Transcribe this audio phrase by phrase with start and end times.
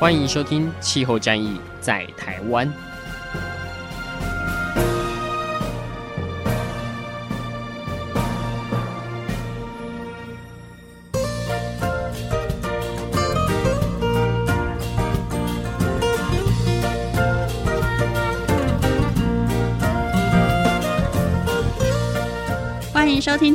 [0.00, 2.66] 欢迎收听《气候战役在台湾》。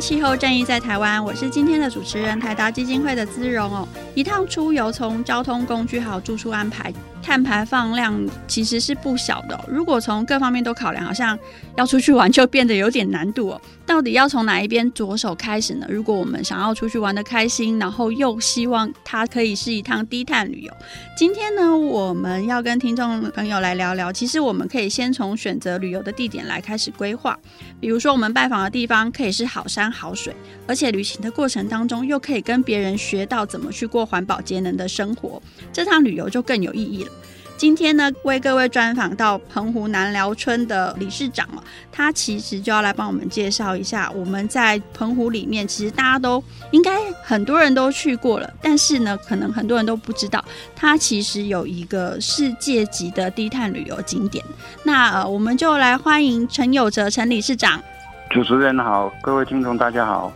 [0.06, 3.88] 气候战役在台湾，我是今天的主持人，台达基金会的姿蓉哦。
[4.14, 6.94] 一趟出游，从交通工具好住宿安排，
[7.26, 9.64] 碳排放量其实是不小的。
[9.66, 11.36] 如果从各方面都考量，好像
[11.76, 13.60] 要出去玩就变得有点难度哦。
[13.84, 15.86] 到底要从哪一边着手开始呢？
[15.90, 20.72] 如果我们想要出去玩得开心，然后又希望它可以是一趟低碳旅游，
[21.16, 24.12] 今天呢，我们要跟听众朋友来聊聊。
[24.12, 27.36] 其实我们可以先从选择旅游的地点来开始规划，
[27.80, 30.32] 比如说我们拜访的地方可以是好山好水，
[30.68, 37.10] 而且旅行的过程当中又可以跟别人学到怎么去过环保节能的生活，这趟旅游就更有意义了。
[37.56, 54.44] 今天呢，为各位专访到澎湖南寮村的理事长哦，他其实就要来帮我们介绍一下，我们在澎湖里面，其实大家都应该很多人都去过了，但是呢，可能很多人都不知道，它其实有一个世界级的低碳旅游景点。
[54.82, 57.82] 那呃，我们就来欢迎陈友哲陈理事长。
[58.28, 60.30] 主持人好，各位听众大家好。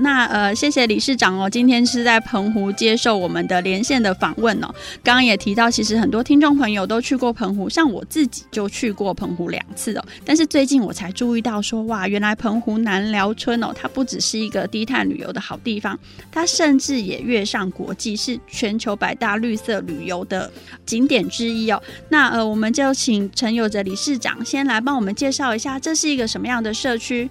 [0.00, 4.68] 那呃，谢谢理事长哦，今天是在澎湖接受我们的连线的访问哦。
[5.02, 10.04] 刚刚也提到，其实很多听众朋友都去过澎湖，像我自己就去过澎湖两次哦。
[10.24, 15.98] 但是最近我才注意到说，哇，原来澎湖南寮村哦，它不只是一个低碳旅游的好地方，
[16.30, 20.50] 它甚至也跃上国际，是全球百大绿色旅游的
[20.86, 21.82] 景点之一哦。
[22.08, 27.28] 那呃，我们就请陈友哲理事长先来帮我们介绍一下，这是一个什么样的社区？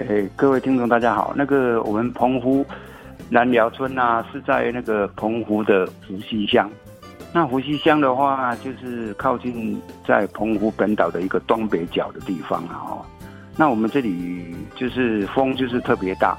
[0.00, 1.32] 哎、各位听众，大家好。
[1.34, 2.64] 那个我们澎湖
[3.28, 6.70] 南寮村呐、啊，是在那个澎湖的福西乡。
[7.32, 12.78] 那福西乡的话，就是靠近在澎湖本岛的一个东北角的地方啊。
[12.88, 13.04] 哦，
[13.56, 16.38] 那我们这里就是风就是特别大。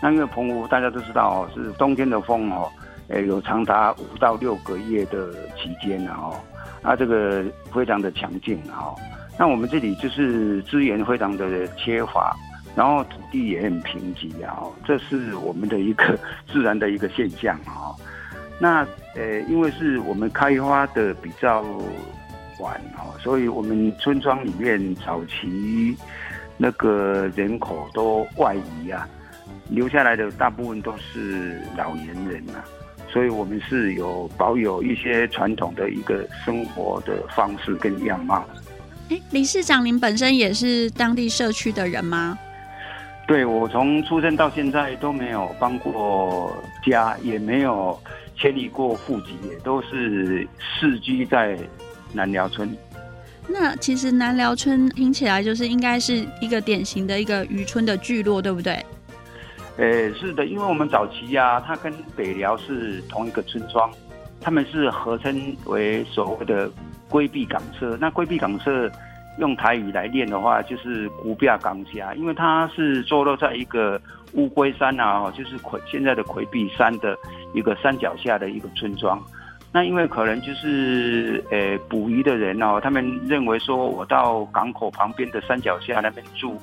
[0.00, 2.70] 那因为澎湖大家都知道哦，是冬天的风哦，
[3.08, 6.16] 哎，有长达五到六个月的期间啊。
[6.22, 6.36] 哦，
[6.80, 7.44] 那这个
[7.74, 8.94] 非常的强劲啊。
[9.36, 12.36] 那我们这里就是资源非常的缺乏。
[12.76, 16.18] 然后土地也很贫瘠啊，这是我们的一个
[16.50, 17.94] 自然的一个现象啊。
[18.58, 21.62] 那呃，因为是我们开发的比较
[22.58, 25.96] 晚哦，所以我们村庄里面早期
[26.56, 29.08] 那个人口都外移啊，
[29.68, 32.62] 留下来的大部分都是老年人啊，
[33.08, 38.44] 所以我们是有保有一些传统的一个生活的方式跟样貌。
[39.08, 42.38] 哎，理事长，您本身也是当地社区的人吗？
[43.30, 46.52] 对，我从出生到现在都没有搬过
[46.84, 47.96] 家，也没有
[48.36, 51.56] 迁移过户籍，也都是世居在
[52.12, 52.68] 南寮村。
[53.46, 58.84] 那其实南寮村听起来就是应该是一个典型的一个渔村的聚落，对不对？
[59.76, 63.88] 诶，是的，因为我们早期呀、啊，它跟北寮是同一个村庄，
[64.40, 66.68] 他们是合称为所谓的
[67.08, 67.96] 龟壁港社。
[68.00, 68.90] 那龟壁港社。
[69.40, 74.00] 用台语来念的话，就是古壁港峡，因为它是坐落在一个
[74.34, 77.16] 乌龟山啊，就是魁现在的魁壁山的
[77.54, 79.20] 一个山脚下的一个村庄。
[79.72, 86.60] 那因为可能就是呃捕鱼的人哦，他们认为说我到港口旁边的山脚下那边住，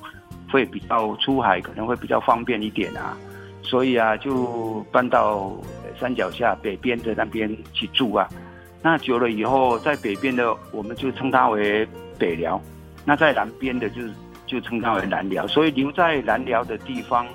[0.50, 3.16] 会比较出海可能会比较方便一点啊，
[3.62, 5.52] 所以啊就搬到
[5.98, 8.28] 山脚下北边的那边去住啊。
[8.82, 11.88] 那久了以后，在北边的我们就称它为。
[12.18, 12.60] 北辽，
[13.04, 14.02] 那在南边的就
[14.46, 17.26] 就称它为南辽，所以留在南辽的地方，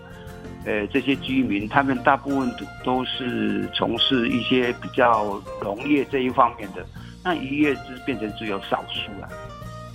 [0.66, 6.86] 呃，这些居民他们大部分都都是从事一些比较农业这一方面的，
[7.24, 9.30] 那渔业就变成只有少数了。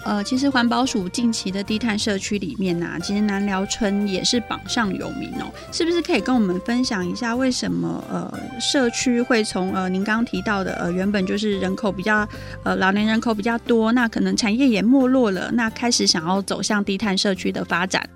[0.05, 5.53] 呃，其实环保署近期的低碳社区里面啊，其实南寮村也是榜上有名哦。
[5.73, 12.27] 是不是可以跟我们分享一下，为什么呃社区会从呃您刚刚提到的呃原本就是人口比较
[12.65, 18.09] 呃老年人口比较多，那可能产业也没落了，那开始想要走向低碳社区的发展？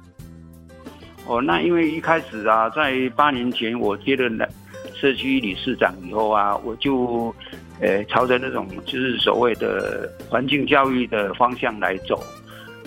[1.26, 4.48] 哦，那因为一开始啊，在八年前我接了
[4.94, 7.34] 社区理事长以后啊，我就
[7.82, 12.22] 呃朝着那种就是所谓的环境教育的方向来走。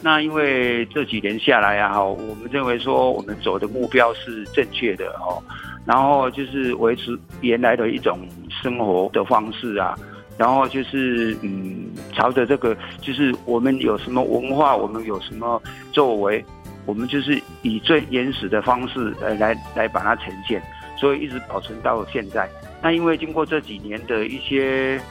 [0.01, 5.41] 那因为这几年下来啊，我们认为说我们走的目标是正确的哦，
[5.85, 8.19] 然后就是维持原来的一种
[8.49, 9.97] 生活的方式啊，
[10.37, 15.59] 然后就是嗯，朝着这个就是我们有什么文化，我们有什么
[15.91, 16.43] 作为，
[16.85, 20.61] 我们就是以最原始的方式来来来把它呈现，
[20.99, 22.47] 所以一直保存到现在。
[22.85, 25.01] 那因为经过这几年的一些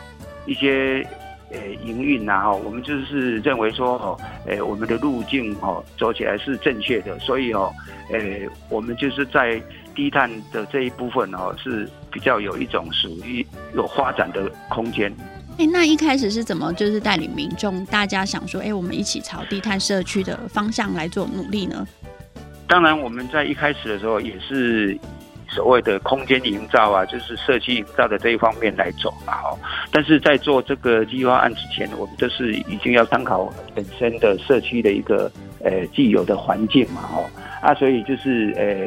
[0.47, 1.05] 一些。
[1.51, 7.73] 呃，营运呐，哈，我们就是认为说，哦，呃，我们的路径哦，走起来是正确的，所以哦，
[8.11, 8.19] 呃，
[8.69, 9.63] 我们就是在
[9.95, 15.15] 低碳的这一部分哦，是比较有一种属于有发展的空间。
[15.59, 21.87] 哎，那一开始是怎么就是带领民众，大家想说，哎，我们一起朝低碳社区的方向来做努力呢？
[22.67, 24.99] 当然，我们在一开始的时候也是。
[25.55, 29.57] 所谓的空间营造啊，就是社区营造的这一方面来走嘛，哦，
[29.93, 35.31] 但是在做这个计划案之前，我们都是已经要参考本身的社区的一个
[35.63, 37.25] 呃既有的环境嘛，哦，
[37.63, 38.85] 啊，所以就是呃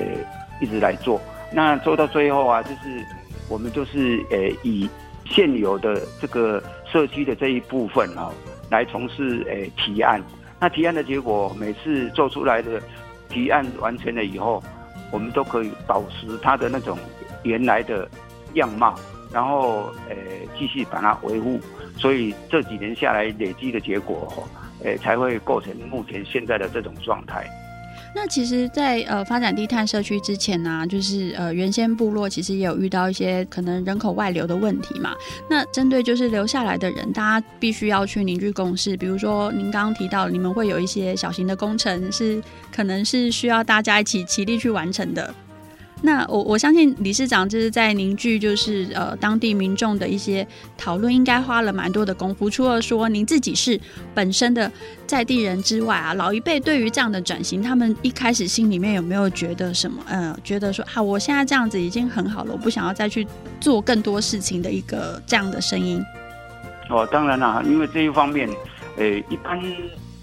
[0.60, 1.22] 一直来做，
[1.54, 3.02] 那做到最后啊，就是
[3.48, 4.90] 我们就是呃以
[5.26, 6.62] 现有的这个
[6.92, 8.34] 社区的这一部分哦，
[8.70, 10.22] 来从事呃提案，
[10.60, 12.82] 那提案的结果，每次做出来的
[13.30, 14.62] 提案完成了以后。
[15.12, 16.98] 我们都可以保持它的那种
[17.44, 18.10] 原来的
[18.54, 18.96] 样貌，
[19.32, 20.16] 然后呃
[20.58, 21.60] 继续把它维护，
[21.98, 24.48] 所以这几年下来累积的结果，
[24.84, 27.48] 呃才会构成目前现在的这种状态。
[28.16, 35.14] 那其实在，呃发展低碳社区之前呢、就是呃原先部落其实也有遇到一些可能人口外流的问题嘛。
[35.50, 38.98] 那针对就是留下来的人，大家必须要去凝聚共识。
[38.98, 42.42] 比如说您刚刚提到，你们会有一些小型的工程，是
[42.76, 45.34] 可能是需要大家一起齐力去完成的。
[46.00, 50.48] 那我我相信理事长就是在凝聚，就是呃当地民众的一些
[50.78, 52.48] 讨论，应该花了蛮多的功夫。
[52.48, 53.80] 除了说您自己是
[54.14, 54.72] 本身的
[55.08, 60.04] 在地人之外啊，老一辈对于这样的转型，他们一开始心里面有没有觉得什么？
[60.08, 63.28] 呃，觉得说啊，我现在这样子已经很好了，我不想要再去
[63.60, 66.00] 做更多事情的一个这样的声音。
[66.90, 68.48] 哦，当然啦，因为这一方面，
[68.98, 69.60] 呃，一般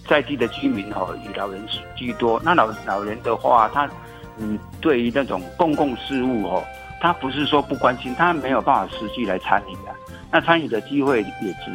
[0.09, 1.61] 在地的居民哦，以老人
[1.97, 2.41] 居多。
[2.44, 3.91] 那老老人的话，他。
[4.38, 6.64] 嗯，对于那种公共事务哦，
[7.00, 9.94] 他不是说不关心，他没有办法实际来参与啊。
[10.31, 11.72] 那参与的机会也只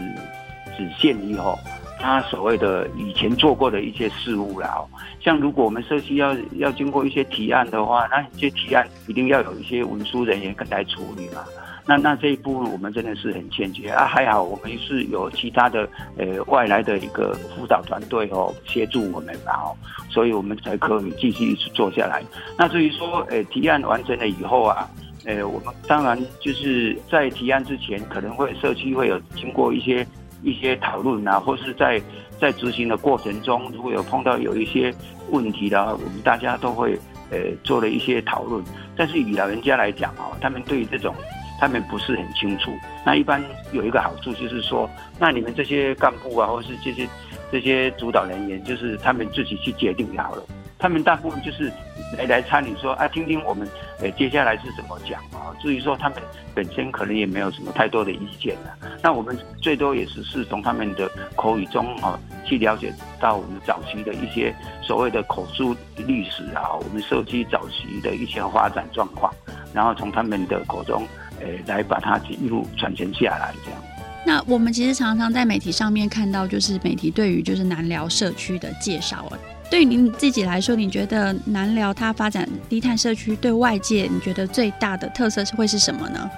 [0.78, 1.58] 只限于哦，
[2.00, 4.84] 他所谓的以前做过的一些事务啦。
[5.22, 11.44] 像如果我们社区要要经过一些提案的话，那一些提案一定要有一些文书人员跟来处理嘛。
[11.90, 19.76] 那那这一部分我们真的是很欠缺啊，还好我们是有其他的呃外来的一个辅导团队哦协助我们，然后
[20.08, 22.22] 所以我们才可以继续一直做下来。
[22.56, 24.88] 那至于说呃提案完成了以后啊，
[25.26, 30.06] 呃我们当然就是在提案之前可能会社区会有经过一些
[30.44, 32.00] 一些讨论啊，或是在
[32.40, 34.94] 在执行的过程中，如果有碰到有一些
[35.32, 36.94] 问题的话，我们大家都会
[37.32, 38.64] 呃做了一些讨论。
[38.96, 41.16] 但是以老人家来讲啊，他们对于这种。
[41.60, 42.72] 他们不是很清楚。
[43.06, 44.90] 那一般有一个好处就是说，
[45.20, 47.08] 那你们这些干部啊，或是这些
[47.52, 50.44] 这些主导人员，就是他们自己去决定就好了。
[50.78, 51.70] 他们大部分就是
[52.18, 53.68] 来来参与说啊，听听我们
[54.00, 55.52] 呃接下来是怎么讲啊。
[55.60, 56.18] 至于说他们
[56.56, 58.72] 本身可能也没有什么太多的意见啊。
[59.04, 69.34] 那我们最多也是是从他们的口语中啊，去了解到我们早期的一些所谓的口述历史啊，我们社区早期的一些发展状况，
[69.74, 71.06] 然后从他们的口中。
[71.40, 73.80] 呃，来把它一路传承下来，这样。
[74.26, 79.38] 那我们其实常常在媒体上面看到，就是媒体对于就是南寮社区的介绍啊。
[79.72, 86.30] 对于您自己来说，你觉得南寮它发展低碳社区对外界，你觉得最大的特色是会是什么呢？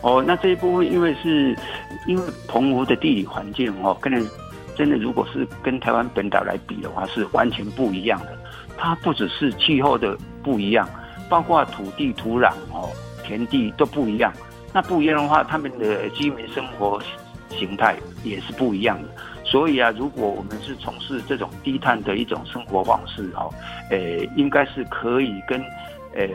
[0.00, 1.56] 哦，那这一部分因为是
[2.06, 4.26] 因为澎湖的地理环境哦，跟人
[4.76, 8.38] 真的如果是跟台湾本岛来比的话，是完全不一样的。
[8.76, 10.88] 它不只是气候的不一样，
[11.28, 12.88] 包括土地土壤哦。
[13.24, 14.32] 田地都不一样，
[14.72, 17.00] 那不一样的话，他们的居民生活
[17.50, 19.08] 形态也是不一样的。
[19.44, 23.52] 所以啊，如果我们是从事这种低碳的一种生活方式哦，
[23.90, 23.98] 呃，
[24.36, 25.60] 应该是可以跟
[26.14, 26.26] 呃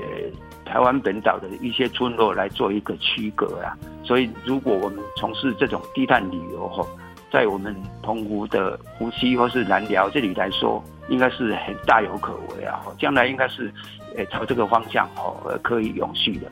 [0.66, 3.76] 台湾本岛的一些村落来做一个区隔啊。
[4.04, 6.86] 所以，如果我们从事这种低碳旅游哈，
[7.32, 12.84] 在我们澎湖的湖西或是南寮这里来说，应该是很大有可为啊。
[13.00, 13.74] 将来应该是
[14.16, 16.48] 呃朝这个方向哦，可以永续的。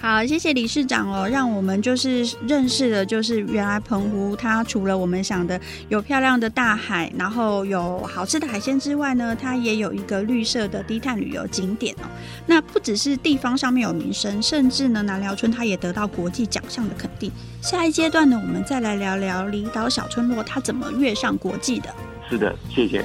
[0.00, 12.06] 好，谢谢理事长哦，让我们就是认识的，就是原来澎湖它除了我们想的有漂亮的大海，然后有好吃的海鲜之外呢，它也有一个绿色的低碳旅游景点哦。
[12.46, 17.32] 那不只是地方上面有名声，甚至呢南寮村它也得到国际奖项的肯定。
[17.60, 21.92] 下一阶段呢，我们再来聊聊离岛小村落它怎么跃上国际的。
[22.30, 23.04] 是的，谢谢。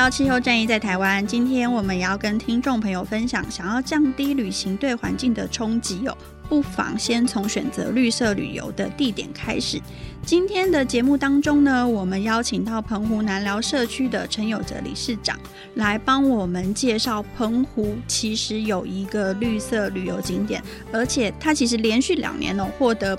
[0.00, 6.16] 到气候战役在台湾，今天我们也要跟听众朋友分享，想要降低旅行对环境的冲击哦，
[6.48, 9.78] 不妨先从选择绿色旅游的地点开始。
[10.24, 15.38] 今天的节目当中呢，我们邀请到澎湖南寮社区的陈有哲理事长
[15.74, 23.18] 来帮我们介绍澎湖其实有一个绿色旅游景点，而且它其实连续两年哦获得。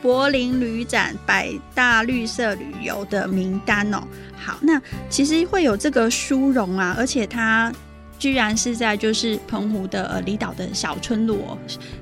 [0.00, 4.02] 柏林旅展百大绿色旅游的名单哦，
[4.36, 7.72] 好，那其实会有这个殊荣啊，而且它
[8.18, 11.56] 居然是在就是澎湖的呃离岛的小村落，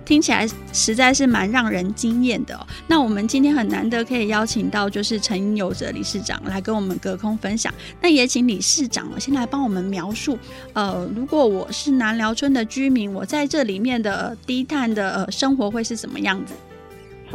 [0.04, 2.66] 听起来实在是蛮让人惊艳的哦。
[2.86, 10.38] 那我们今天很难得可以邀请到就是陈有哲理事长来跟我们隔空分享，那也请理事长先来帮我们描述，
[10.72, 16.54] 呃，如果我是南寮村的居民，我在这里面的低碳的呃生活会是什么样子？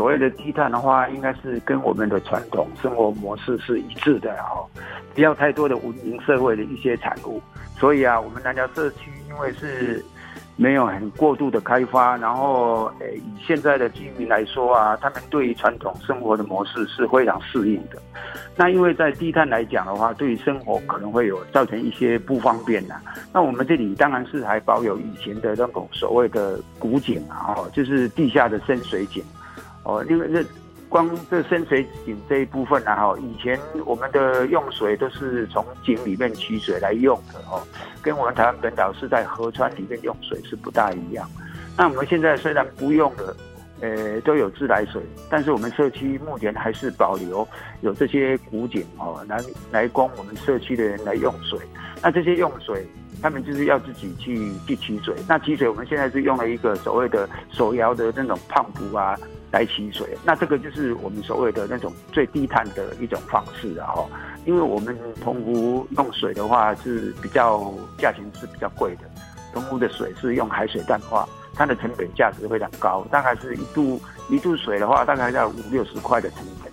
[0.02, 4.66] 所谓的低碳的话，应该是跟我们的传统生活模式是一致的哈，
[5.14, 7.40] 不要太多的文明社会的一些产物。
[7.80, 10.04] 所以啊，我们南寮社区因为是
[10.56, 18.02] 没有很过度的开发，然后诶，以现在的居民来说啊，他们对于传统生活的模式是非常适应的。
[18.56, 22.96] 那因为在低碳来讲的话，对于生活可能会有造成一些不方便呐。
[23.32, 29.24] 那我们这里当然是还保有以前的那种所谓的古井啊，就是地下的深水井。
[29.84, 30.46] 哦，因为这
[30.90, 37.62] 光这深水井这一部分呢，哈，以前我们的用水都是从井里面取水来用的哦，
[38.02, 41.30] 跟我们台湾本岛是在河川里面用水是不大一样。
[41.78, 43.36] 那我们现在虽然不用了，
[43.80, 47.48] 呃，都有自来水，但是我们社区目前还是保留
[47.80, 51.58] 有这些古井哦，来来供我们社区的人来用水。
[52.04, 52.86] 那这些用水，
[53.22, 55.16] 他们就是要自己去去取水。
[55.28, 59.18] 那取水，我们现在是用了一个所谓的手摇的那种胖壶啊。
[59.52, 64.08] 来取水，那这个就是我们所谓的那种最低碳的一种方式了哈。
[64.46, 69.02] 因为我们澎湖用水的话是比较价钱是比较贵的，
[69.54, 76.72] 澎湖的水是用海水淡化，它的成本价值非常高，大概是一度一度水的话大概要五六十块的成本。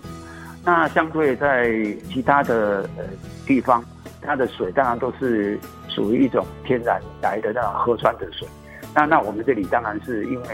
[0.63, 1.69] 那相对在
[2.07, 3.03] 其他的呃
[3.45, 3.83] 地方，
[4.21, 5.59] 它的水当然都是
[5.89, 8.47] 属于一种天然来的那种河川的水。
[8.95, 10.47] 那那我们这里当然是因为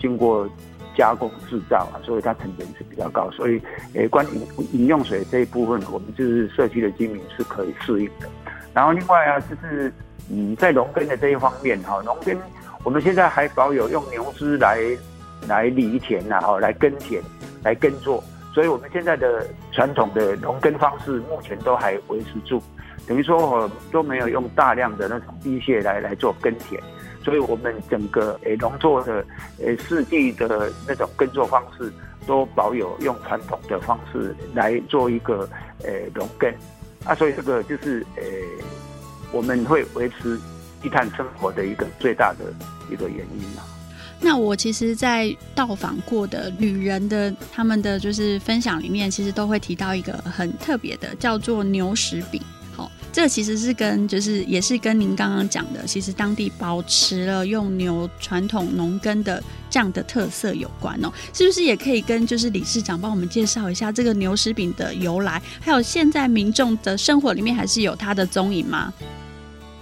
[0.00, 0.48] 经过。
[0.96, 3.60] 加工制造啊，所以它成本是比较高，所以，
[3.94, 4.38] 诶，关于
[4.72, 8.28] 饮用水这一部分，我们就是社区的居民是可以适应的。
[8.72, 9.92] 然后另外啊，就是
[10.30, 12.36] 嗯，在农耕的这一方面哈，农耕
[12.82, 14.78] 我们现在还保有用牛只来
[15.46, 17.22] 来犁田呐，哈，来耕田，
[17.62, 18.22] 来耕作，
[18.54, 22.62] 所以我们现在的传统的农耕方式目前都还维持住，
[23.06, 26.80] 等于说我都没有用大量的那种机械来来做耕田。
[27.26, 29.26] 所以，我们整个诶农作的
[29.58, 31.92] 诶四季的那种耕作方式，
[32.24, 35.48] 都保有用传统的方式来做一个
[35.82, 36.48] 诶农耕
[37.04, 38.22] 啊，所以这个就是诶
[39.32, 40.38] 我们会维持
[40.80, 42.44] 低碳生活的一个最大的
[42.88, 43.62] 一个原因嘛。
[44.20, 52.40] 那我其实，在到访过的旅人的他们的就是分享里面，其实都会提到一个很特别的，叫做牛屎饼。
[53.16, 68.92] 这其实是跟就是也是跟您刚刚讲的，其实当地保持了用牛传统农耕的这样的特色有关哦，是不是也可以跟就是理事长帮我们介绍一下这个牛食饼的由来，还有现在民众的生活里面还是有它的踪影吗？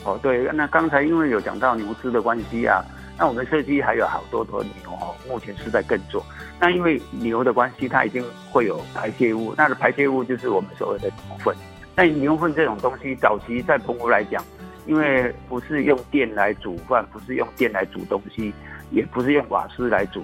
[0.05, 2.85] 哦，对，那刚才因为有讲到牛只的关系啊，
[3.19, 6.25] 那我们社区还有好多头牛哦，目前是在耕作。
[6.61, 11.53] 那因为牛的关系，它已经会有排泄物，那个排泄物就是我们所谓的牛粪。
[11.97, 14.43] 那牛粪这种东西，早期在澎湖来讲，
[14.87, 18.53] 因为不是用电来煮饭，不是用电来煮东西，
[18.91, 20.23] 也不是用瓦斯来煮，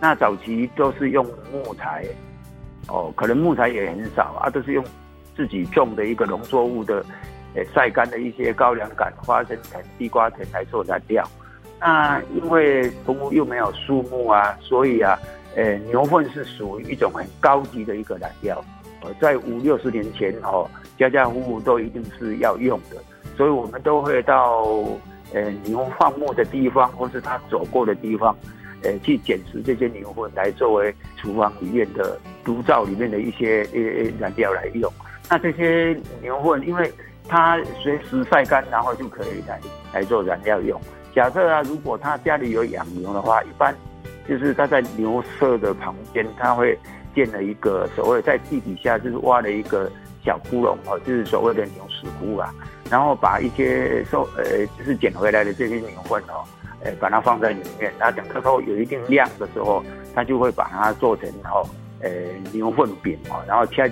[0.00, 2.06] 那早期都是用木材，
[2.88, 4.82] 哦，可能木材也很少啊，都是用
[5.36, 7.04] 自己种的一个农作物的，
[7.54, 11.22] 诶晒干的一些高粱杆、花生藤、地瓜藤来做燃料。
[11.78, 15.18] 那因为澎湖又没有树木啊，所以啊，
[15.54, 18.64] 呃，牛粪是属于一种很高级的一个燃料。
[19.20, 22.96] 在五六十年前哦，家家户户都一定是要用的，
[23.36, 24.64] 所以我们都会到
[25.32, 28.36] 呃牛放牧的地方，或是他走过的地方，
[28.82, 33.80] 呃，去捡拾这些牛粪来作为厨房里面的炉灶里面的一些呃
[34.18, 34.92] 燃料来用。
[35.28, 36.92] 那这些牛粪，因为
[37.28, 39.60] 它随时晒干，然后就可以来
[39.92, 40.80] 来做燃料用。
[41.14, 43.74] 假设啊，如果他家里有养牛的话，一般
[44.28, 46.78] 就是他在牛舍的旁边，他会
[47.14, 49.90] 建了一个所谓在地底下就是挖了一个
[50.24, 52.54] 小窟窿哦，就是所谓的牛屎窟啊，
[52.90, 54.44] 然后把一些收呃
[54.78, 56.44] 就是捡回来的这些牛粪哦，
[56.84, 59.82] 呃把它放在里面，然后等它后有一定量的时候，
[60.14, 61.66] 它就会把它做成哦
[62.00, 62.10] 呃
[62.52, 63.90] 牛粪饼哦，然后贴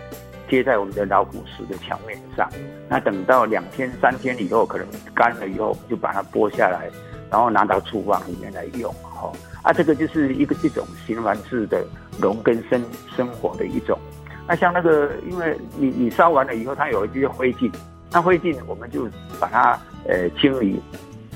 [0.49, 2.49] 贴在我们的老虎石的墙面上。
[2.89, 6.91] 那等到两天三天以后，可能干了以后，就把它剥下来。
[7.31, 9.31] 然后拿到厨房里面来用，哦
[9.69, 11.85] 啊，这个就是一个这种循环式的
[12.19, 12.83] 农耕生
[13.15, 13.99] 生活的一种。
[14.47, 17.71] 那像那个，因为你你烧完了以后，它有一些灰烬，
[18.11, 19.07] 那灰烬我们就
[19.39, 20.81] 把它呃清理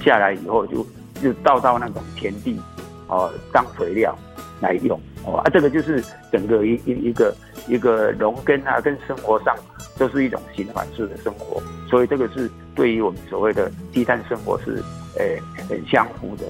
[0.02, 0.78] 下来以后就，
[1.20, 2.58] 就就倒到那种田地
[3.06, 4.18] 哦当肥料
[4.62, 7.36] 来用哦啊，这个就是整个一一一个
[7.68, 9.54] 一个农耕啊跟生活上
[9.98, 14.82] 都是一种循环式的生活，所以这个是对于我们所谓的低碳生活是。
[15.18, 16.46] 诶，很相符的。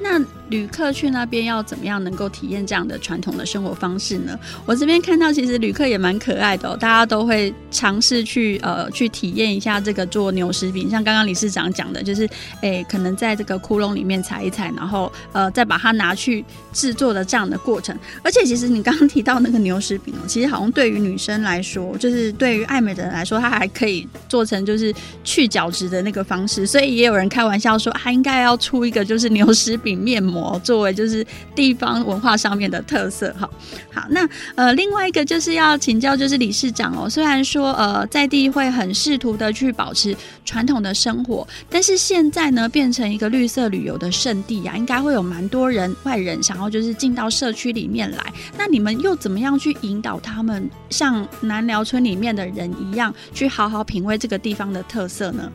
[0.00, 4.38] 那旅客去那边要怎么样能够体验这样的传统的生活方式呢？
[4.64, 12.28] 我这边看到其实旅客也蛮可爱的哦，大家都会尝试去呃去体验一下这个做牛食饼，像刚刚理事长讲的，就是
[12.62, 17.94] 诶可能在这个窟窿里面踩一踩，然后呃再把它拿去制作的这样的过程。
[18.22, 29.87] 而且其实你刚刚提到那个牛食饼哦，其实好像对于女生来说，就是对于爱美的人来说，它还可以做成就是去角质的那个方式，所以也有人开玩笑说，它应该要出一个就是牛食饼。
[29.88, 33.48] 饼面膜作为就是地方文化上面的特色哈，
[33.90, 40.14] 好，那呃另外一个就是要请教就是理事长哦，虽然说呃在地会很试图的去保持
[40.44, 55.50] 传统的生活，但是现在呢变成一个绿色旅游的圣地呀、啊，应该会有蛮多人外人想要就是进到社区里面来，那你们又怎么样去引导他们像南寮村里面的人一样去好好品味这个地方的特色呢？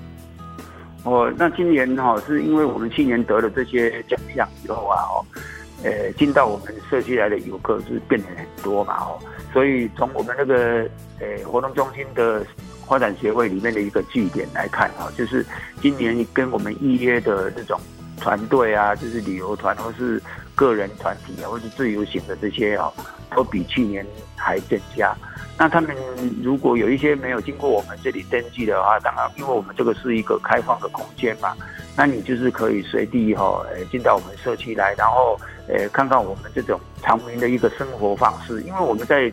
[1.04, 5.26] 哦，那今年哈、哦，是因为我们去年得了这些奖项以后啊，哦，
[5.84, 9.20] 呃，进到我们社区来的游客是变得很多嘛，哦，
[9.52, 10.88] 所以从我们那个
[11.20, 12.46] 呃活动中心的
[12.88, 15.46] 发展协会里面的一个据点来看啊，就是
[15.82, 17.78] 今年跟我们预约的这种
[18.18, 20.22] 团队啊，就是旅游团或是
[20.56, 22.90] 个人团体啊，或是自由行的这些啊，
[23.36, 24.06] 都比去年
[24.38, 25.14] 还增加。
[25.56, 25.96] 那他们
[26.42, 31.56] 如果有一些没有经过我们这里登记的话，当然，因为我们这个是一个开放的空间嘛，
[31.96, 38.62] 那你就是可以随地哈，呃，进到我们社区来，然后呃，看看我们这种常民的一个生活方式。
[38.64, 39.32] 因为我们在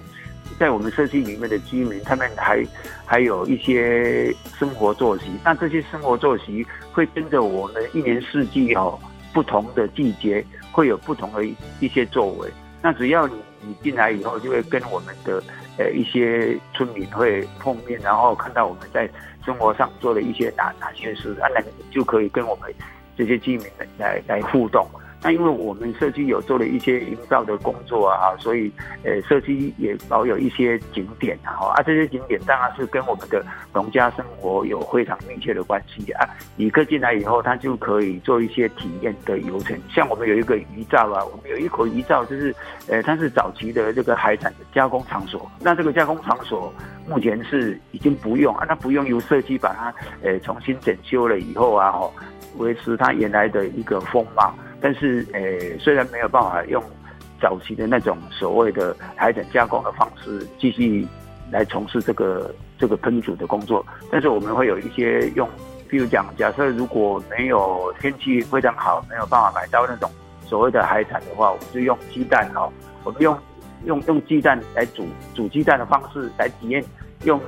[0.59, 2.62] 在我们社区里面的居民，他们还
[3.06, 8.98] 还有一些生活作息，那这些生活作息会跟着我们一年四季哦，
[9.33, 11.42] 不同的季节会有不同的
[11.80, 12.50] 一些作为。
[12.83, 15.42] 那只要你你进来以后，就会跟我们的。
[15.78, 19.09] 呃，一些村民会碰面，然后看到我们在
[19.44, 22.72] 生活上做了一些哪哪些事，啊，那就可以跟我们
[23.16, 23.66] 这些居民
[23.98, 24.87] 来来互动。
[25.22, 28.70] 那因为我们社区有做了一些营造的工作啊，所以
[29.04, 36.26] 呃，社区也保有一些景点啊，啊，这些景点当然是跟我们的农家生活有非常密切的关系啊。
[36.56, 42.54] 旅客进来以后，他就可以做一些体验的流程，像我们有一个鱼灶啊，我们有一口鱼灶，就是
[42.88, 45.50] 呃，它是早期的这个海产的加工场所。
[45.61, 46.72] 那这个加工场所
[47.08, 52.10] 目前是已经不用啊，那不用由社区把它呃重新整修了以后啊，哦，
[52.56, 54.52] 维持它原来的一个风貌。
[54.80, 56.82] 但是，呃，虽然没有办法用
[57.40, 61.06] 早期的那种所谓的海产加工的方式继续
[61.50, 65.46] 来从事这个这个烹煮的工作，但是我们会有一些用，
[65.88, 70.10] 比如讲，假设如果没有天气非常好，没有办法买到那种
[70.46, 72.70] 所谓的海产的话，我们就用鸡蛋哈，
[73.04, 73.36] 我们用
[73.84, 76.84] 用用鸡蛋来煮煮鸡蛋的方式来体验
[77.24, 77.40] 用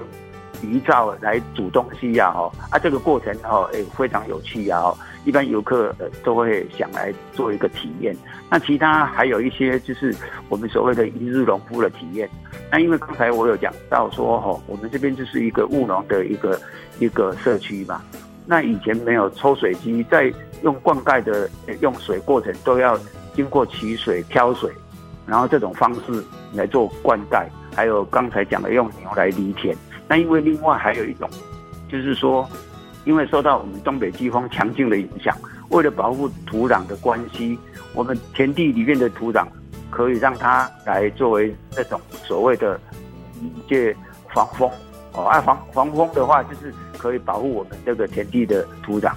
[0.62, 4.97] 鱼灶来煮东西呀，哦啊，这个过程哦，诶，非常有趣呀，哈。
[5.25, 8.16] 一般游客呃都会想来做一个体验，
[8.51, 10.12] 那其他还有一些就是
[10.49, 12.29] 我们所谓的一日农夫的体验。
[12.73, 16.61] 那因为刚才我有讲到说哦，我们这边就是一个务农的一个
[16.99, 18.03] 一个社区嘛。
[18.47, 21.49] 那以前没有抽水机，在用灌溉的
[21.81, 22.99] 用水过程都要
[23.37, 24.68] 经过取水、挑水，
[25.27, 27.47] 然后这种方式来做灌溉。
[27.75, 29.77] 还有刚才讲的用牛来犁田。
[30.09, 31.29] 那因为另外还有一种，
[31.89, 32.49] 就是说。
[33.05, 35.37] 因为受到我们东北季风强劲的影响，
[35.71, 37.59] 为了保护土壤的关系，
[37.95, 39.45] 我们田地里面的土壤
[39.91, 42.81] 可以让它来作为那种所谓的
[43.69, 43.93] 这
[44.33, 44.71] 防风
[45.15, 49.13] 哦，啊防防风的话，就是可以保护我们这个田地的土壤。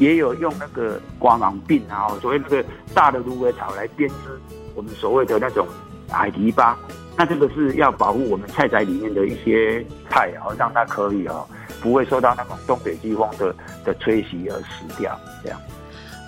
[0.00, 4.40] 也有用那个瓜芒病然后，所谓那个大的芦苇草来编织
[4.78, 5.66] 我们所谓的那种
[6.08, 6.72] 海堤笆，
[7.16, 11.44] 那这个是要保护我们菜宅里面的一些菜哦，让它可以哦
[11.80, 13.52] 不会受到那种东北季风的
[13.84, 15.60] 的吹袭而死掉，这样。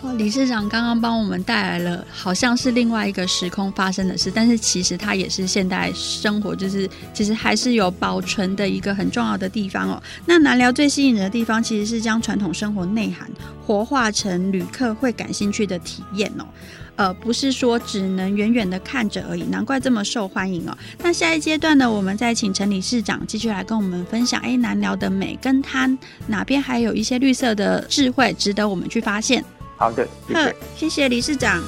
[0.02, 10.02] 哦，理事长刚刚帮我们带来了，好像是另外一个时空发生的事，但是其实它也是现代生活，就是其实还是有保存的一个很重要的地方哦。
[10.26, 13.30] 那南寮最吸引人的地方，其实是将传统生活内涵
[13.64, 16.44] 活化成旅客会感兴趣的体验哦。
[17.00, 20.76] 呃，不是说只能远远的看着而已，难怪这么受欢迎哦。
[20.98, 25.90] 那下一阶段呢，我们再请陈理事长继续来跟我们分享，哎，南寮的美跟它
[26.26, 29.42] 哪边还有一些绿色的智慧，值得我们去发现。
[29.78, 31.62] 好的，谢谢，谢谢理事长。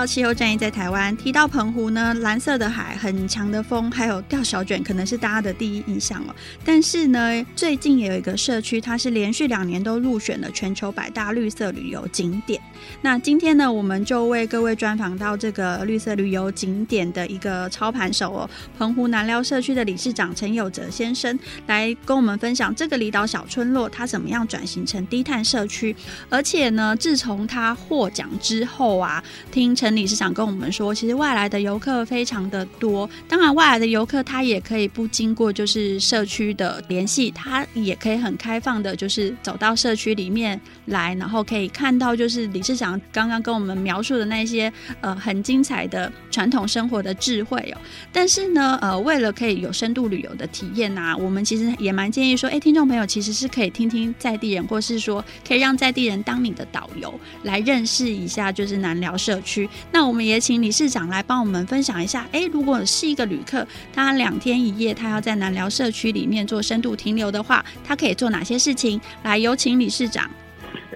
[0.00, 6.34] 到气候战役在台湾，提到澎湖呢，蓝色的海、很强的风，还有钓小卷，可能是大家的第一印象哦。
[6.64, 12.58] 但是呢，最近也有一个社区，它是连续两年都入选了全球百大绿色旅游景点。
[13.02, 25.94] 那今天呢，我们就为各位专访到这个绿色旅游景点的一个操盘手哦，澎湖南寮社区的理事长陈有哲先生，来跟我们分享这个离岛小村落，它怎么样转型成低碳社区。
[26.30, 29.76] 而且呢，自从他获奖之后啊，听。
[29.80, 33.08] 陈理事长跟我们说，其实外来的游客非常的多。
[33.28, 47.78] 当然，外来的游客他也可以不经过就是社区的联系，他也可以很开放的，就是走到社区里面来，然后可以看到就是理事长刚刚跟我们描述的那些呃很精彩的传统生活的智慧哦。
[48.12, 59.68] 但是呢，呃，为了可以有深度旅游的体验啊，我们其实也蛮建议说，哎，听众朋友其实是可以听听在地人，或是说可以让在地人当你的导游，来认识一下就是南寮社区。
[59.92, 69.00] 那我们也请理事长来帮我们分享一下，哎，如果是一个旅客，他两天一夜，他要在南寮社区里面做深度停留的话，他可以做哪些事情？
[69.22, 70.30] 来，有请理事长。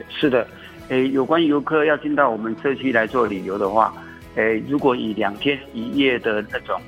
[0.08, 0.46] 是的，
[0.88, 3.94] 哎，有关游客要进到我们社区来做旅游的话，
[4.36, 6.80] 哎，如果以两天一夜的那种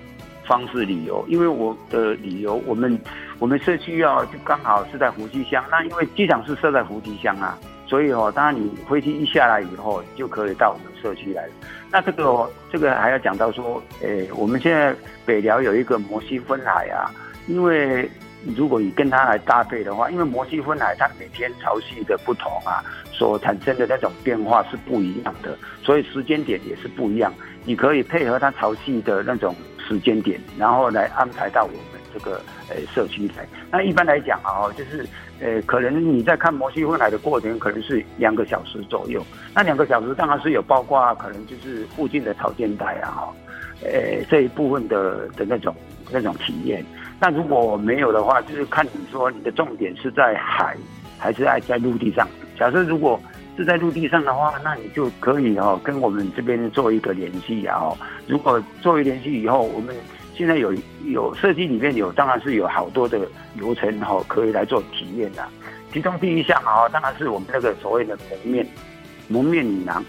[0.44, 2.98] 方式旅游，因为我的旅游，我们
[3.38, 7.58] 我们社区要就刚好是在湖西乡，那因为机场是设在湖西乡啊。
[7.88, 11.48] 所以哦，当然你飞机一下来以后，就可以到我们社区来。
[11.90, 14.94] 那这个，这个还要讲到说，诶，我们现在
[15.24, 17.10] 北寮有一个摩西分海啊，
[17.46, 18.10] 因为
[18.56, 27.32] 如果你跟它来搭配的话，因为摩西分海它每天潮汐的不同啊，所产生的那种变化是不一样的，所以时间点也是不一样。
[27.64, 29.54] 你可以配合它潮汐的那种
[29.88, 33.46] 时间点，然后来安排到我们这个诶社区来。
[33.70, 35.06] 那一般来讲啊，就是。
[35.38, 39.22] 呃，可能你在看摩西分海的过程，可能是两个小时左右。
[39.54, 43.28] 那两个小时当然是有包括可能就是附近的草间带啊，
[43.84, 45.76] 呃，这一部分的的那种
[46.10, 46.82] 那种体验。
[47.20, 50.74] 那如果没有的话，就是看你说你的重点是在海，
[51.18, 52.26] 还是在在陆地上。
[52.58, 53.20] 假设如果
[53.58, 57.92] 是在陆地上的话，那你就可以哦跟我们这边做一个联系啊。
[58.26, 59.94] 如果做一联系以后，我们。
[60.36, 60.70] 现在有
[61.06, 63.18] 有设计里面有，当然是有好多的
[63.54, 65.42] 流程哈，可以来做体验的。
[65.90, 68.66] 其中第一项啊，当然是我们那个所谓的蒙面
[69.28, 70.04] 蒙面女郎。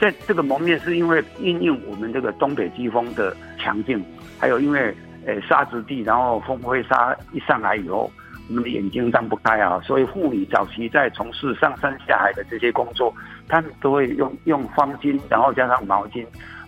[0.00, 4.02] 在这个蒙面是因为应用我们这个东北季风的强劲，
[4.38, 4.94] 还有因为
[5.26, 8.10] 诶沙质地，然后风灰沙一上来以后，
[8.48, 13.14] 我们的眼睛张不开啊，所以妇女早期在从事上山下海的这些工作，
[13.48, 16.24] 他们都会用用方巾，然后加上毛巾，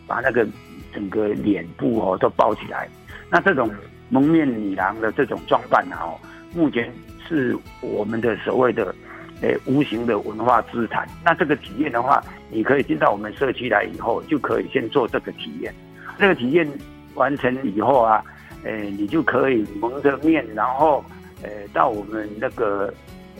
[0.06, 0.46] 把那个。
[0.94, 2.88] 整个脸部哦都包起来，
[3.30, 3.70] 那这种
[4.08, 6.14] 蒙面女郎的这种装扮哦，
[6.54, 6.92] 目前
[7.28, 8.94] 是我们的所谓的
[9.40, 11.08] 诶无形的文化资产。
[11.24, 15.74] 那这个体验的话，你可以进到我们社区来以后，就可以先做这个体验。
[16.18, 16.66] 这个体验
[17.14, 18.22] 完成以后啊，
[18.62, 21.04] 诶你就可以蒙着面，然后
[21.42, 22.92] 诶到我们那个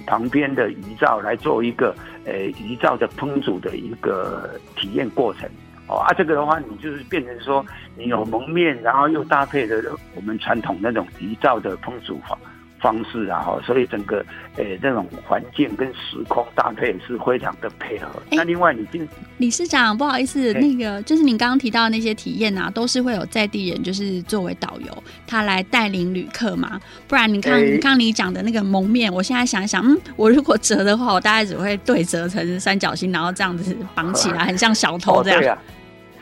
[0.07, 5.49] 旁边的渔造来做一个诶渔造的烹煮的一个体验过程。
[5.87, 7.65] 哦啊，这个的话，你就是变成说，
[7.97, 9.83] 你有蒙面，然后又搭配的
[10.15, 12.39] 我们传统那种泥造的烹煮法。
[12.85, 14.23] 方式啊，哈，所以整个
[14.57, 18.07] 诶这种环境跟时空搭配是非常的配合。
[18.29, 26.79] 欸、那另外，你今理事长不好意思，欸、那个就是您刚刚提到的那些体验啊，都是会有在地人就是作为导游，他来带领旅客嘛？
[27.09, 35.57] 不然你看，看你讲的那个蒙面，我现在想一想，嗯，我如果折的话，我大概只会对折成三角形，然后这样子绑起来， 很像小偷这样。
[35.57, 35.59] 哦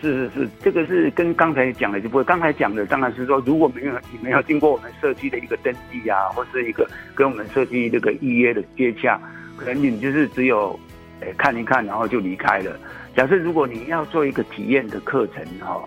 [0.02, 2.24] 是是是，这个是跟刚才讲的就不会。
[2.24, 9.20] 刚才讲的当然是说，如果没有你没有经过我们社区的一个登记啊，或是一个跟我们社区这个预约的接洽，
[9.56, 10.78] 可能你就是只有
[11.20, 12.76] 诶看一看，然后就离开了。
[13.14, 15.80] 假设如果你要做一个体验的课程哈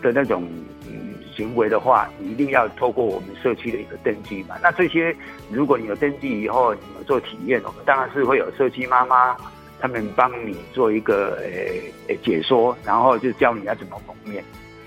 [0.00, 0.44] 的那种
[0.86, 4.54] 嗯行为的话，你一定要透过我们社区的一个登记嘛。
[4.62, 5.12] 那这些
[5.50, 9.36] 如果你有登记以后，你们做体验，我们当然是会有社区妈妈。
[9.80, 14.42] 他们帮你做一个呃呃解说，然后就教你要怎么蒙面，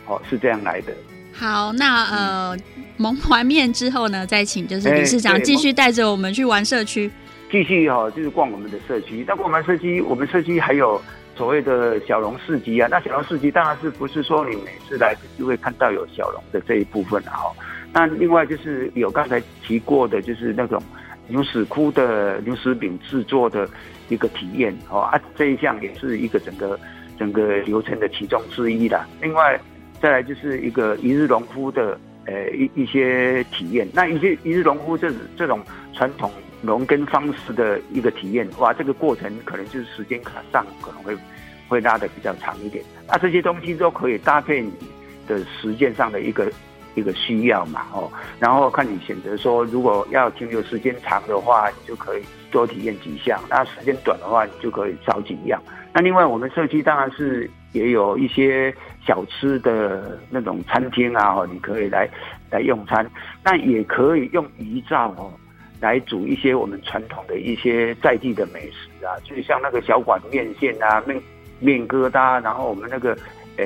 [0.06, 0.94] 哦，是这样来的。
[1.32, 2.58] 好，那呃，
[2.98, 7.10] 蒙完面之后呢，再请就是理事长继续带着我们去玩社区，
[7.50, 9.24] 继续哈、哦，就是逛我们的社区。
[9.28, 11.02] 那逛完社区，我们社区还有
[11.38, 12.88] 所谓的小龙市集啊。
[12.92, 17.56] 那小龙市集当然是不是说你每次来就会看到有小龙的这一部分哈、哦。
[17.94, 20.82] 那另外就是有刚才提过的，就是那种
[21.30, 23.70] 牛屎窟的牛屎饼制作的。
[24.12, 26.80] 一个体验哦啊，这一项也是一个整个
[27.16, 29.08] 整个流程的其中之一啦。
[29.22, 29.56] 另外，
[30.02, 33.88] 再来就是一个一日农夫的呃一一些体验。
[33.94, 35.64] 那一些一日农夫这这种
[35.94, 36.32] 传统
[36.64, 40.20] 农耕方式的一个体验，哇，这个过程可能就是时间
[40.52, 41.16] 上可能会
[41.68, 42.84] 会拉的比较长一点。
[43.08, 44.74] 那这些东西都可以搭配你
[45.28, 46.52] 的时间上的一个。
[47.00, 55.62] 一个需要嘛，哦，然后看你选择说，如果要停留时间长的话，你就可以多体验几项；那时间短的话，你就可以少几样。
[55.94, 58.74] 那另外，我们社区当然是也有一些
[59.08, 62.08] 小吃的那种餐厅啊，哦，你可以来
[62.52, 63.10] 来用餐。
[63.44, 65.32] 那也可以用遗照哦
[65.80, 71.20] 来煮一些我们传统的一些在地的美食啊，就像那个小馆面线啊、面
[71.60, 73.18] 面疙瘩，然后我们那个
[73.58, 73.66] 呃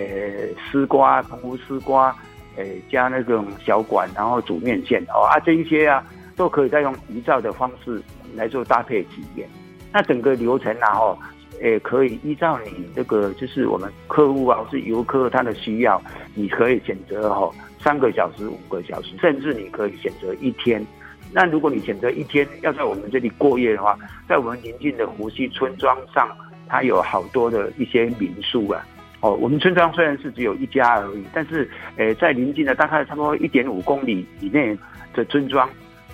[0.72, 2.16] 丝瓜、澎湖丝瓜。
[2.58, 6.04] 诶，加那种小管，然后煮面线哦啊，这一些啊，
[6.36, 8.02] 都可以再用遗照的方式
[8.36, 9.48] 来做搭配体验。
[9.92, 11.18] 那整个流程啊，哦，
[11.62, 16.02] 诶，可以依照你这个就是我们客户啊，或是游客他的需要，
[16.34, 20.86] 你可以选择哈，三个小时、五个小时，甚至你可以选择一天。
[21.32, 23.98] 那如果你选择一天要在我们这里过夜的话，
[24.30, 26.30] 在我们邻近的湖西村庄上，
[26.68, 28.86] 它有好多的一些民宿啊。
[29.24, 34.78] 哦，我们村庄虽然是只有一家而已，但是，诶，在临近的大概差不多一点五公里以内
[35.14, 35.68] 的村庄，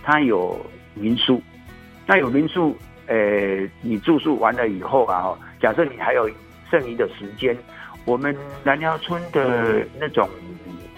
[0.03, 0.55] 它有
[0.93, 1.41] 民宿。
[2.05, 6.29] 那有民宿，诶，你住宿完了以后啊，假设你还有
[6.69, 7.57] 剩余的时间，
[8.05, 10.29] 我们南寮村的那种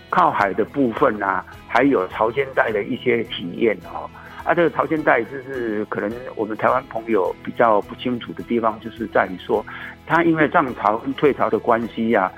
[0.09, 4.09] 靠海的部分啊，还有潮间带的一些体验哦。
[4.43, 9.63] 啊，这个潮间带就是可能我们台湾朋友比较不清楚的地方，就是在于说，
[10.07, 12.31] 它因为涨潮跟退潮的关系呀、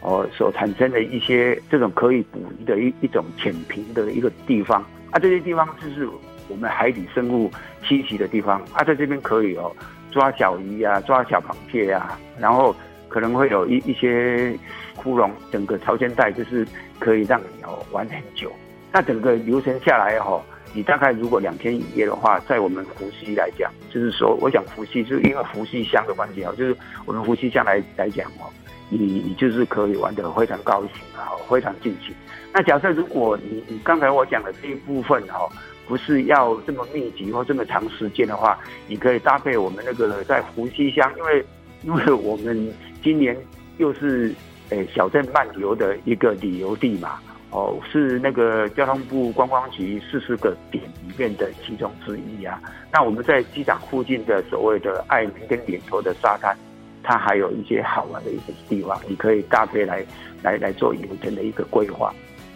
[0.00, 6.08] 哦，所产生的一些这种可以捕鱼的一一种浅平的一个地方啊，这些地方就是
[6.48, 7.48] 我们海底生物
[7.84, 9.70] 栖息的地方啊，在这边可以哦
[10.10, 12.74] 抓小鱼啊，抓小螃蟹啊，然后
[13.08, 14.58] 可能会有一一些
[14.96, 16.66] 窟窿，整个潮间带就是
[16.98, 18.52] 可以让你哦玩很久。
[18.92, 20.42] 那整个流程下来哦。
[20.74, 28.50] 你大概如果两天一夜的话，在我们湖西来讲，就是说，我讲湖西，就是因为湖西乡的关系啊，就是我们湖西乡来来讲哦，
[28.88, 32.12] 你你就是可以玩得非常高兴啊，非常尽兴。
[32.52, 35.48] 那假设如果你你刚才我讲的这一部分哦，
[35.86, 38.58] 不是要这么密集或这么长时间的话，
[38.88, 41.44] 你可以搭配我们那个在湖西乡，因为
[41.82, 43.36] 因为我们今年
[43.78, 44.34] 又是
[44.70, 47.20] 诶、小镇漫游的一个旅游地嘛。
[47.54, 52.60] 哦，是那个交通部观光局四十个点里面的其中之一啊。
[52.92, 56.56] 那我们在机场附近的所谓的爱民跟点头的沙滩，
[57.04, 60.04] 它还有一些好玩的一些地方，你可以搭配来
[60.42, 62.12] 来来做游程的一个规划。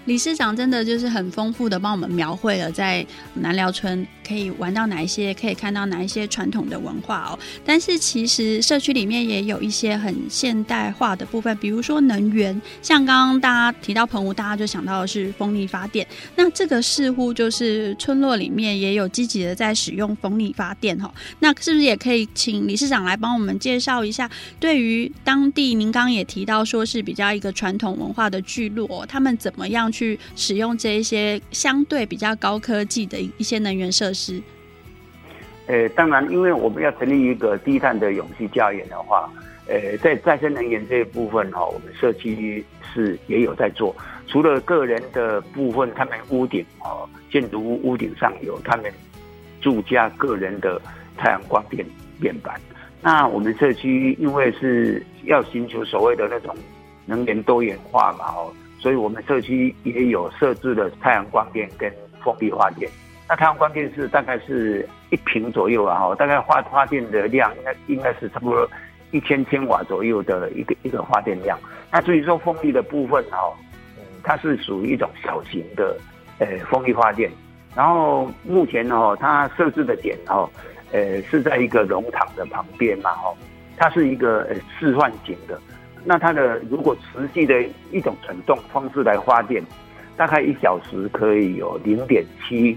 [0.09, 7.39] 理事长真的就是很丰富的帮我们描绘了在南寮村可以玩到哪一些，可以看到哪一些传统的文化哦。
[7.65, 16.07] 但是其实社区里面也有一些很现代化的部分，比如说能源，像刚刚大家提到澎湖，大家就想到的是风力发电。
[16.37, 21.13] 那这个似乎就是村落里面也有积极的在使用风力发电哈。
[21.41, 34.41] 那是不是也可以请理事长来帮我们介绍一下，对于当地您刚刚也提到说是比较一个传统文化的聚落，他们怎么样去使用这一些相对比较高科技的一些能源设施。
[35.67, 39.29] 呃，当然，因为我们要成立一个低碳的永续家园的话，
[39.67, 43.95] 呃，在再生能源这一部分哈，我们社区是也有在做。
[44.29, 48.93] 除了个人的部分，他们屋顶哦，建筑物屋顶上有他们
[49.61, 50.81] 住家个人的
[51.17, 51.85] 太阳光电
[52.19, 52.59] 面板。
[53.03, 56.57] 那我们社区因为是要寻求所谓的那种
[57.07, 62.91] 能源多元化嘛，哦，所以我们社区也有设置了太阳光电跟风力发电。
[63.29, 68.71] 那太阳光电是大概是一平左右啊，哈，大概发发电的量应该应该是差不多
[69.11, 71.59] 一千千瓦左右的一个一个发电量。
[71.91, 73.53] 那至于说风力的部分哦，
[74.23, 75.97] 它是属于一种小型的
[76.39, 77.31] 呃风力发电。
[77.75, 80.49] 然后目前哦，它设置的点哦。
[80.91, 83.37] 呃，是在一个龙场的旁边嘛，哦，
[83.77, 85.61] 它是一个呃示范型的。
[86.09, 89.63] 那它的如果持续的一种传动方式来发电，
[90.17, 92.75] 大概一小时可以有零点七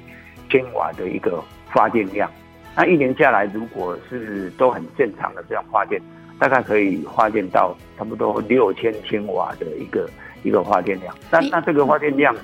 [0.50, 2.30] 千瓦的一个发电量。
[2.76, 6.02] 那一年下来，如果是都很正常的这样发电，
[6.38, 10.10] 大概可以发电到差不多六千千瓦的一个
[10.44, 11.16] 一个发电量。
[11.32, 12.36] 那那这个发电量，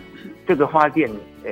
[0.48, 1.10] 这个发电，
[1.44, 1.52] 呃，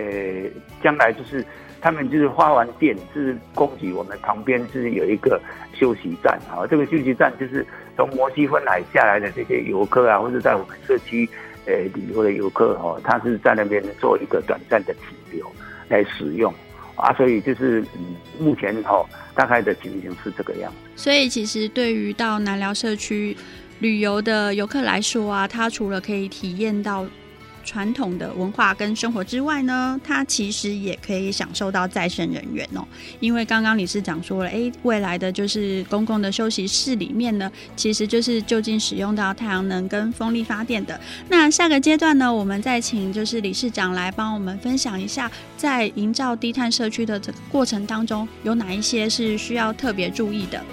[0.81, 1.45] 将来就是。
[1.81, 5.39] 他们就是发完电，是供给我们旁边是有一个
[5.71, 6.65] 休息站啊。
[6.67, 7.63] 这个休息站就是
[7.95, 11.29] 从摩西分海下来的这些游客啊，或者在我们社区
[11.65, 15.45] 呃旅游的游客哦，他是在那边做一个短暂的停留
[15.87, 16.53] 来使用
[16.95, 17.13] 啊。
[17.13, 20.77] 所以就是嗯，目前哈大概的情形是这个样子。
[20.95, 23.35] 所以其实对于到南寮社区
[23.79, 27.05] 旅游的游客来说啊，他除了可以体验到。
[27.65, 32.87] 传统的文化跟生活之外呢，它其实也可以享受到再生能源哦。
[33.19, 40.97] 因为刚刚理事长说了，诶，未来的就是公共的休息室里面呢，其实就是就近使用到太阳能跟风力发电的。
[41.27, 50.63] 那下个阶段呢，我们再请就是理事长来帮我们分享一下，在营造低碳社区的这过程当中，有哪一些是需要特别注意的。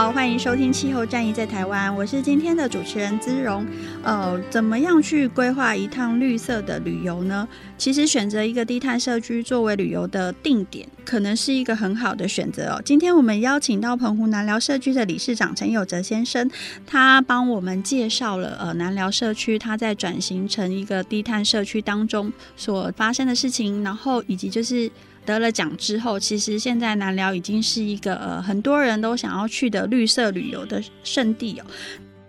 [0.00, 3.66] 好，欢迎收听《气候战役在台湾》，我是今天的主持人姿荣。
[4.02, 7.46] 呃，怎么样去规划一趟绿色的旅游呢？
[7.76, 12.80] 其实选择一个低碳社区作为旅游的定点，可能是一个很好的选择哦。
[12.82, 16.50] 今天我们邀请到澎湖南寮社区的理事长陈有哲先生，
[16.86, 24.90] 他帮我们介绍了呃南寮社区他在转型成一个低碳社区当中所发生的事情，然后以及就是。
[25.24, 31.66] 得了奖之后，其实现在南寮已经是一个呃很多人都想要去的绿色旅游的圣地哦。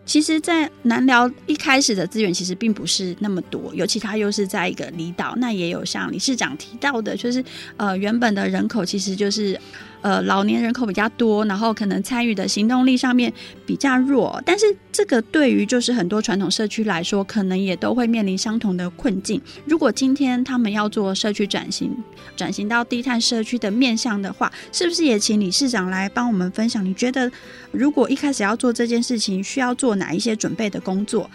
[0.06, 7.44] 其实，在南寮一开始的资源其实并不是那么多，尤其它又是在一个离岛，那也有像理事长提到的，就是
[7.78, 9.60] 呃原本的人口其实就是。
[10.02, 13.32] 呃，老年人口比较多，然后可能参与的行动力上面
[13.68, 19.40] 比较弱，但是这个对于就是很多传统社区来说，可能也都会面临相同的困境。
[19.64, 21.96] 如果今天他们要做社区转型，
[22.36, 26.84] 转型到低碳社区的面向的话，是不是也请理事长来帮我们分享？
[26.84, 27.32] 你觉得
[27.72, 31.30] 如果一开始要做这件事情，需要做哪一些准备的工作？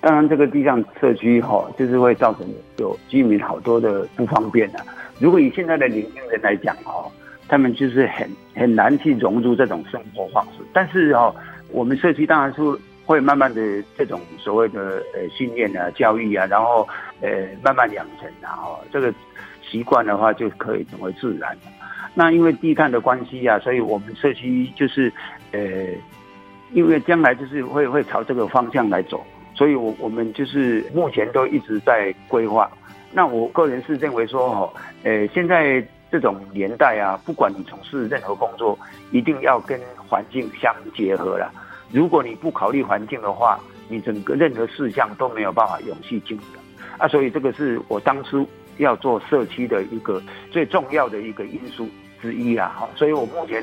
[0.00, 4.78] 当然，这个低碳社区哈，就是会造成有居民好多的不方便的。
[5.18, 7.04] 如果以现在的年轻人来讲哈。
[7.48, 11.34] 他们就是很很难去融入这种生活方式，但是哦，
[11.70, 12.60] 我们社区当然是
[13.06, 13.60] 会慢慢的
[13.96, 16.86] 这种所谓的呃训练啊、教育啊，然后
[17.22, 17.30] 呃
[17.62, 19.12] 慢慢养成，然后这个
[19.62, 21.56] 习惯的话就可以成为自然。
[22.14, 25.10] 那因为低碳的关系啊，所以我们社区就是
[25.52, 25.60] 呃，
[26.72, 32.70] 因为将来就是会会朝这个方向来走，所以我我们就是目前都一直在规划。
[33.10, 35.82] 那我个人是认为说哦，呃现在。
[36.10, 38.78] 这种年代啊，不管你从事任何工作，
[39.10, 41.52] 一定要跟环境相结合了。
[41.92, 46.42] 如果你不考虑环境的话，你整个任何事项都没有办法永续经营
[46.98, 47.06] 啊。
[47.08, 51.88] 所以这个是我当初要做社区的一个最重要的一个因素
[52.20, 52.88] 之一啊。
[52.94, 53.62] 所以我目前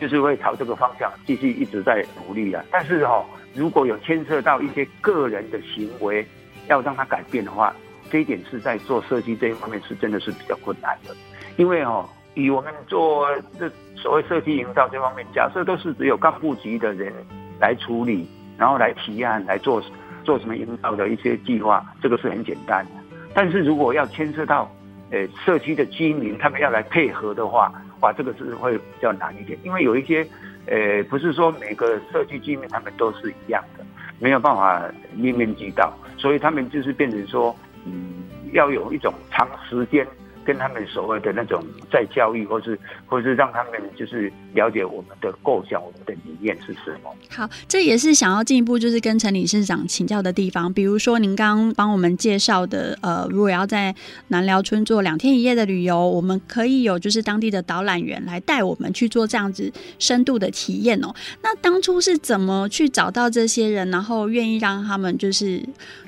[0.00, 2.64] 就是会朝这个方向继续一直在努力啊。
[2.70, 6.26] 但是哈，如果有牵涉到一些个人的行为，
[6.68, 7.74] 要让它改变的话，
[8.10, 11.14] 这一点是在做社区这一方面是真的是比较困难的。
[11.56, 13.26] 因为哦，以我们做
[13.58, 17.12] 这所谓社区营造这方面，假设都是只有干部级的人
[17.58, 18.28] 来处理，
[18.58, 19.82] 然后来提案来做
[20.22, 22.90] 做什么营造的一些计划，这个是很简单的。
[23.34, 24.70] 但是如果要牵涉到
[25.10, 29.58] 呃社区的居民，他们要来配合的话，哇，这个是会比较难一点。
[29.62, 30.26] 因为有一些
[30.66, 33.84] 呃，不是说每个社区居民他们都是一样的，
[34.18, 34.82] 没有办法
[35.14, 37.56] 面面俱到，所以他们就是变成说，
[37.86, 38.12] 嗯。
[38.52, 40.06] 要有一种长时间。
[40.46, 47.12] 跟他们所谓的那种再教育，或是或是让他们就是了解我们的构想，我们的理念是什么。
[47.28, 50.72] 好，这也是想要进一步就是跟陈理事长请教的地方。
[50.72, 53.94] 比如说您刚刚帮我们介绍的，呃，如果要在
[54.28, 61.12] 南寮村做两天一夜的旅游，我们可以有就是当地的导览员来带我们去做这样子深度的体验哦。
[61.42, 65.60] 那当初是怎么去找到这些人，然后愿意让他们就是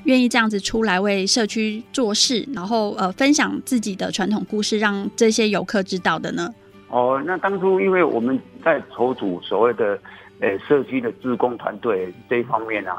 [0.05, 6.53] 愿意这样子出来为社区做事，然后呃分享自己的传统故事让这些游客知道的呢？
[6.89, 9.99] 哦，那当初因为我们在筹组所谓的
[10.39, 12.95] 呃社区的志工团队这一方面啊，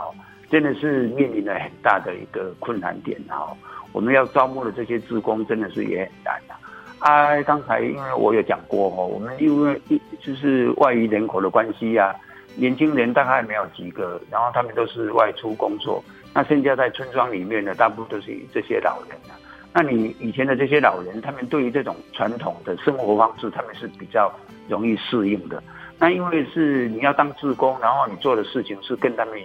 [0.49, 3.51] 真的是面临了很大的一个困难点啊。
[3.93, 6.55] 我们要招募的这些志工真的是也很难啊。
[7.01, 12.15] 啊，刚才因为我有讲过哦，我们因为一就是外移人口的关系啊，
[12.55, 19.35] 年轻人大概没有几个，然后他们都是外出工作，那现在在村庄里面呢，大部分都是这些老人啊。
[19.73, 24.33] 那你以前的这些老人，他们对于这种传统的生活方式，他们是比较
[24.69, 25.63] 容易适应的。
[25.97, 29.39] 那因为是你要当志工，然后你做的事情是跟他们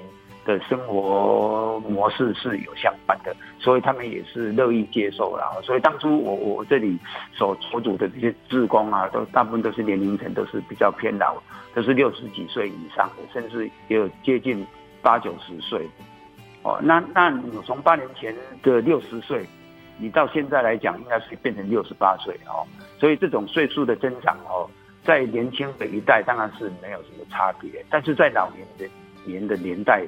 [0.43, 5.61] 的生活模式是有相关的，所以他们也是乐意接受然后。
[5.61, 6.97] 所以当初我我这里
[7.31, 11.35] 所所组的这些志工啊，都大部分都是年龄层都是比较偏老，
[11.75, 14.65] 都是六十几岁以上的，甚至也有接近
[15.03, 15.87] 八九十岁。
[16.63, 19.45] 哦，那那你从八年前的六十岁。
[19.97, 22.67] 你到现在来讲，应该是变成六十八岁哦，
[22.99, 24.69] 所以这种岁数的增长哦，
[25.03, 28.89] 在年轻的一代当然是没有什么差别，但是在老年的
[29.23, 30.05] 年的年代，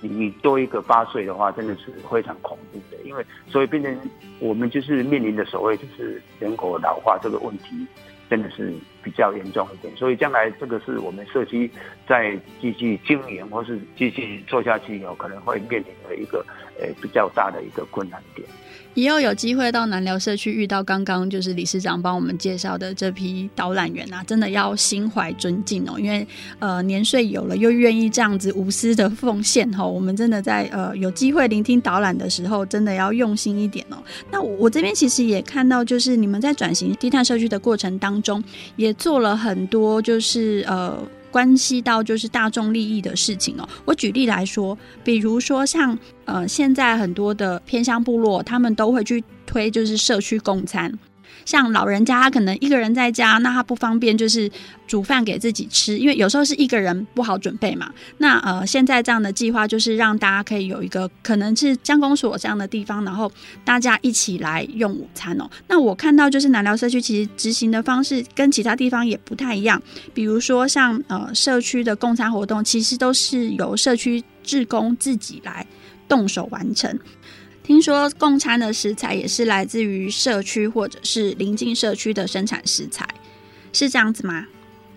[0.00, 3.96] 你多一个八岁的话，真的是非常恐怖的，因为所以变成
[4.40, 7.86] 我们就是面临的所谓就是人口老化这个问题，
[8.28, 8.72] 真的是
[9.02, 11.70] 比较严重一点，所以将来这个是我们社区
[12.06, 16.44] 在继续经营或是继续做下去以后，可能会面临的一个
[16.80, 18.46] 呃比较大的一个困难点。
[18.94, 26.26] 以后有机会到南寮社区遇到刚刚就是理事长帮我们介绍的这批导览员啊，真的要心怀尊敬哦，因为
[26.58, 34.02] 呃年岁有了又愿意这样子无私的奉献哈，我们真的在呃有机会聆听导览的时候，真的要用心一点哦。
[34.32, 38.42] 那我这边其实也看到，就是你们在转型低碳社区的过程当中，
[38.76, 40.98] 也做了很多就是呃。
[41.30, 43.68] 关系到就是大众利益的事情哦。
[43.84, 50.90] 我举例来说，比如说像呃，现在很多的偏乡部落，他们都会去推就是社区共餐。
[51.48, 54.50] 像老人家，他可能一个人在家，那他不方便就是
[54.86, 57.90] 煮饭给自己吃，因为有时候是一个人不好准备嘛。
[58.18, 63.32] 那呃，现在这样的计划就是让大家可以有一个可能是江公所这样的地方，然后
[63.64, 65.48] 大家一起来用午餐哦。
[65.66, 69.82] 那我看到就是南寮社区其实执行的方式跟其他地方也不太一样，
[70.12, 75.66] 比如说像呃社区的共餐活动，其实都是由社区志工自己来
[76.06, 76.98] 动手完成。
[77.68, 83.06] 听说共餐的食材也是来自于社区或者是邻近社区的生产食材，
[83.74, 84.46] 是这样子吗？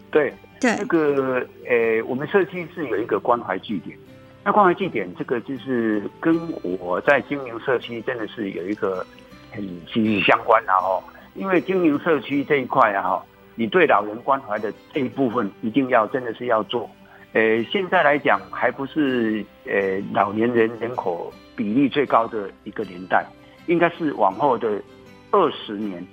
[0.10, 3.98] 对对，那个呃，我们社区是有一个关怀据点，
[4.46, 9.06] 那关怀据点这个就是跟我在经营社区真的是有一个
[9.52, 9.62] 很
[9.92, 11.04] 息息相关的哦。
[11.36, 13.22] 因为经营社区这一块啊，
[13.56, 16.90] 你对老人关怀的这一部分一定要真的是要做。
[17.34, 23.24] 呃，现在来讲还不是呃老年人人口比例最高的一个年代，
[23.68, 24.82] 应该是往后的
[25.30, 26.04] 二十年，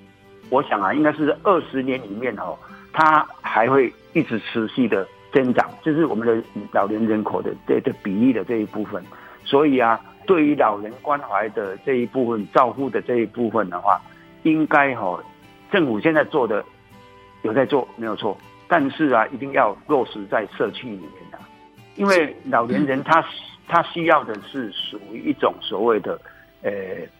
[0.50, 2.54] 我想啊，应该是二十年里面哦，
[2.92, 9.02] 它还会一直持续的增长，就是我们的老年人口的这的比例的这一部分。
[9.42, 13.98] 所以啊，对于老人关怀的这一部分、照顾的这一部分的话，
[14.42, 15.18] 应该哦，
[15.72, 16.62] 政府现在做的
[17.40, 18.36] 有在做，没有错。
[18.68, 21.38] 但是啊，一定要落实在社区里面的，
[21.96, 23.24] 因为老年人他
[23.68, 26.18] 他需要的是属于一种所谓的
[26.62, 26.70] 呃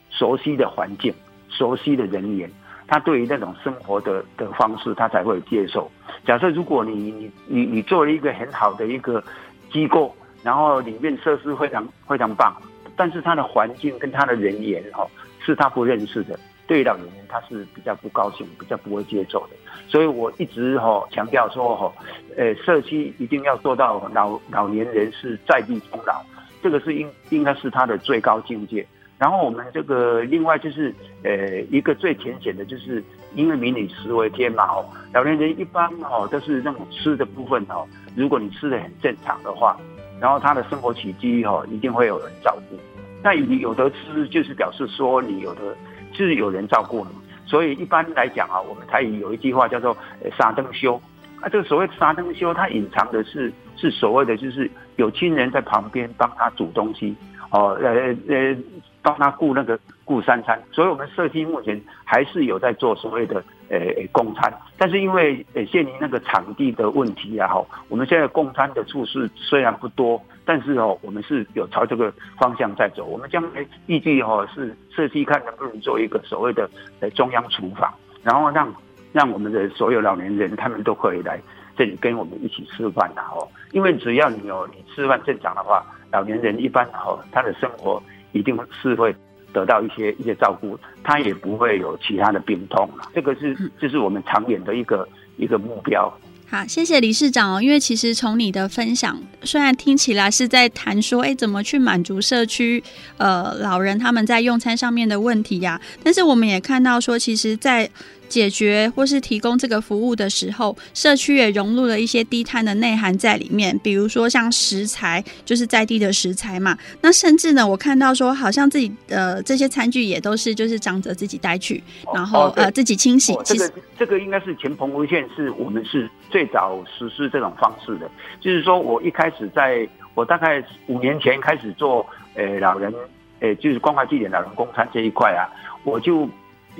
[0.09, 1.13] 熟悉的环境、
[1.49, 2.49] 熟悉的人员，
[2.87, 5.89] 他对于那种生活的的方式，他才会接受。
[6.25, 9.23] 假设如果你你你你做了一个很好的一个
[9.71, 12.55] 机构，然后里面设施非常非常棒，
[12.95, 15.07] 但是他的环境跟他的人员哈
[15.39, 16.37] 是他不认识的。
[16.67, 19.55] 对老年人，他是比较不高兴，比较不会接受的。
[19.87, 21.91] 所以我一直哈强调说哈，
[22.37, 26.23] 呃，社区一定要做到老老年人是在地终老，
[26.61, 28.85] 这个是应应该是他的最高境界。
[29.17, 30.93] 然后我们这个另外就是
[31.23, 33.03] 呃一个最浅显的，就是
[33.35, 37.85] 因为民以食为天嘛哦，老年人一般哦都是那种吃的部分哦，
[38.15, 39.77] 如果你吃的很正常的话，
[40.21, 42.77] 然后他的生活起居哦一定会有人照顾。
[43.21, 45.75] 那你有得吃，就是表示说你有的
[46.13, 46.25] 就。
[46.25, 47.11] 是有人照顾你，
[47.45, 49.95] 所以一般来讲啊，我们台语有一句话叫做
[50.37, 50.95] “三顿修”。
[51.41, 54.69] 啊，这个所谓“三顿修”，它隐藏的是是所谓的就是
[54.99, 57.15] 有亲人在旁边帮他煮东西
[57.51, 58.55] 哦，呃呃，
[59.01, 63.79] 帮他顾那个顾三餐，所以我们社区目前还是有在做所谓的呃
[64.11, 73.05] 供餐，但是因为呃限于那个场地的问题啊，哈，我们现在供餐的处室虽然不多，但是哦，我们是有朝这个方向在走。
[73.05, 76.69] 我们将来预计哦是社区看能不能做一个所谓的
[76.99, 77.91] 呃中央厨房，
[78.21, 78.71] 然后让
[79.13, 81.39] 让我们的所有老年人他们都可以来
[81.79, 87.99] 这里跟我们一起吃饭的哦，因为只要你有你吃饭正常的话，老年人一般哦他的生活。
[88.31, 89.11] 一定是会
[89.51, 93.09] 得到一些一些照顾，他也不会有其他的病痛了。
[93.11, 96.15] 这个是这是我们长远的一个一个目标。
[96.47, 97.59] 好，谢谢理事长哦。
[97.59, 102.83] 因为其实从你的分享，虽然听起来是在谈说，哎，怎么去满足社区
[103.17, 105.81] 呃老人他们在用餐上面的问题呀？
[106.03, 107.89] 但是我们也看到说，其实，在
[108.29, 113.77] 解决或是提供这个服务的时候，社区也融入了一些低碳的内涵在里面。
[113.83, 116.77] 比如说像食材，就是在地的食材嘛。
[117.01, 123.35] 那甚至呢，我看到说，好像自己呃这些餐具也都是就是长者自己带去，然后、哦、呃自己清洗。
[123.43, 128.09] 这个这个应该是前澎湖县是我们是最早实施这种方式的。
[128.39, 132.05] 就是说我一开始在我大概五年前开始做
[132.35, 132.93] 呃老人
[133.39, 135.49] 呃就是关怀据点老人公餐这一块啊，
[135.83, 136.29] 我就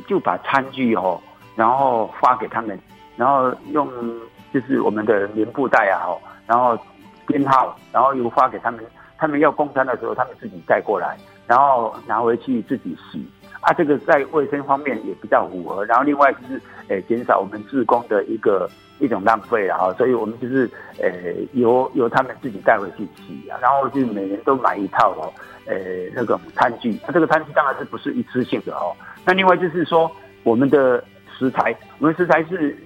[0.08, 1.20] 就把餐具哦。
[1.60, 2.80] 然后发给他们，
[3.18, 3.86] 然后用
[4.54, 6.08] 就是我们的棉布袋啊，
[6.48, 6.80] 然后
[7.28, 8.80] 编号，然后又发给他们。
[9.18, 13.22] 他们要供餐的时候，他们自己带过来，然后拿回去自己洗。
[13.60, 15.84] 啊，这个在卫生方面也比较符合。
[15.84, 19.92] 然后另外就是，呃，减少我们自工的一个一种浪费啊。
[19.98, 21.10] 所以我们就是，呃，
[21.52, 23.60] 由由他们自己带回去洗啊。
[23.62, 25.28] 然后就每年都买一套哦，
[25.66, 25.76] 呃，
[26.16, 26.98] 那个餐具。
[27.06, 28.96] 那这个餐具当然是不是一次性的哦。
[29.26, 30.10] 那另外就是说
[30.44, 31.04] 我们的。
[31.40, 32.78] 食材，我们食材是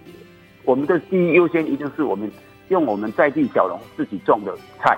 [0.64, 2.32] 我们的第一优先，一定是我们
[2.70, 4.96] 用我们在地小龙自己种的菜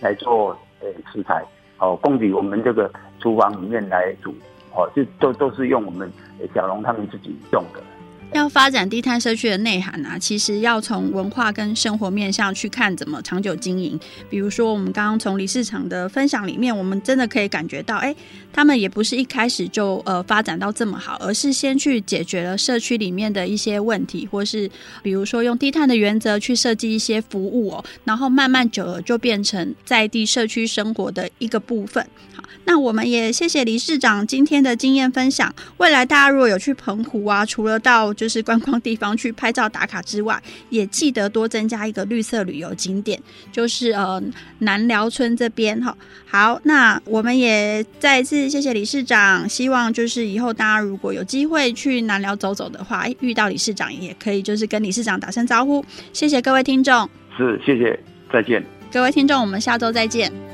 [0.00, 1.44] 来做呃食材，
[1.78, 2.90] 哦，供给我们这个
[3.20, 4.34] 厨房里面来煮，
[4.74, 6.10] 哦，就都都是用我们
[6.54, 7.82] 小龙他们自己种的。
[8.34, 13.98] 要发展低碳社区的内涵啊，其实要从文化跟生活面向去看怎么长久经营。
[14.28, 18.14] 比如说，我们刚刚从理事长的分享里面，我们真的可以感觉到，哎，
[18.52, 24.68] 他们也不是一开始就呃发展到这么好，而是先去解决了社区里面的一些问题，或是
[25.00, 32.04] 比如说用低碳的原则去设计一些服务哦，然后慢慢久了就变成在地社区生活的一个部分。
[32.34, 35.54] 好，那我们也谢谢理事长今天的经验分享。
[35.76, 43.20] 未来大家如果有去澎湖啊，除了到是观光地方去拍照打卡之外，也记得多增加一个绿色旅游景点，
[43.52, 44.22] 就是呃
[44.60, 45.96] 南寮村这边哈。
[46.26, 55.84] 好，那我们也再一次谢谢理事长，希望就是以后大家如果有机会去南寮走走的话，遇到理事长也可以就是跟理事长打声招呼。
[56.12, 57.98] 谢谢各位听众，是谢谢，
[58.32, 60.53] 再见，各位听众，我们下周再见。